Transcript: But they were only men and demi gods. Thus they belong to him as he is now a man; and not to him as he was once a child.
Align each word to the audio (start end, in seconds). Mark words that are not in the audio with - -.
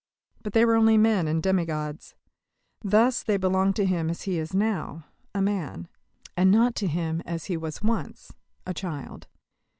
But 0.41 0.53
they 0.53 0.65
were 0.65 0.73
only 0.73 0.97
men 0.97 1.27
and 1.27 1.43
demi 1.43 1.63
gods. 1.63 2.15
Thus 2.83 3.21
they 3.21 3.37
belong 3.37 3.71
to 3.73 3.85
him 3.85 4.09
as 4.09 4.23
he 4.23 4.39
is 4.39 4.51
now 4.51 5.05
a 5.35 5.43
man; 5.43 5.87
and 6.35 6.49
not 6.49 6.73
to 6.77 6.87
him 6.87 7.21
as 7.23 7.45
he 7.45 7.55
was 7.55 7.83
once 7.83 8.33
a 8.65 8.73
child. 8.73 9.27